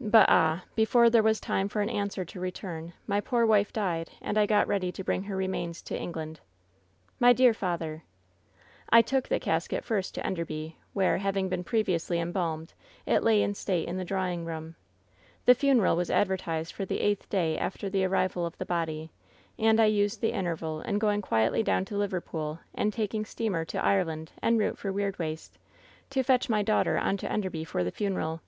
But, 0.00 0.26
ah! 0.28 0.64
before 0.74 1.08
there 1.08 1.22
was 1.22 1.38
time 1.38 1.68
for 1.68 1.80
an 1.82 1.88
answer 1.88 2.24
to 2.24 2.40
return 2.40 2.94
my 3.06 3.20
poor 3.20 3.46
wife 3.46 3.72
died, 3.72 4.10
and 4.20 4.36
I 4.36 4.44
got 4.44 4.66
ready 4.66 4.90
to 4.90 5.04
bring 5.04 5.22
her 5.22 5.36
remains 5.36 5.82
to 5.82 5.96
England/" 5.96 6.40
'My 7.20 7.32
dear 7.32 7.54
father 7.54 8.02
!'"'I 8.90 9.02
took 9.02 9.28
the 9.28 9.38
casket 9.38 9.84
first 9.84 10.16
to 10.16 10.26
Enderby, 10.26 10.74
where, 10.94 11.18
having 11.18 11.48
been 11.48 11.62
previously 11.62 12.18
embalmed, 12.18 12.74
it 13.06 13.22
lay 13.22 13.40
in 13.40 13.54
state 13.54 13.86
in 13.86 13.96
the 13.98 14.04
drawing 14.04 14.44
room. 14.44 14.74
The 15.44 15.54
funeral 15.54 15.94
was 15.94 16.10
advertised 16.10 16.72
for 16.72 16.84
the 16.84 16.98
eighth 16.98 17.28
day 17.28 17.56
after 17.56 17.88
the 17.88 18.04
arrival 18.04 18.44
of 18.44 18.58
the 18.58 18.66
body, 18.66 19.12
and 19.60 19.78
I 19.78 19.86
used 19.86 20.20
the 20.20 20.32
interval 20.32 20.80
in 20.80 20.98
going 20.98 21.22
quietly 21.22 21.62
down 21.62 21.84
to 21.84 21.96
Liverpool 21.96 22.58
and 22.74 22.92
taking 22.92 23.24
steamer 23.24 23.64
to 23.66 23.84
Ireland 23.84 24.32
en 24.42 24.58
route 24.58 24.76
for 24.76 24.92
Weirdwaste, 24.92 25.56
to 26.10 26.24
fetch 26.24 26.48
my 26.48 26.62
daughter 26.64 26.98
on 26.98 27.16
to 27.18 27.30
Enderby 27.30 27.62
for 27.62 27.84
the 27.84 27.92
funeral. 27.92 28.40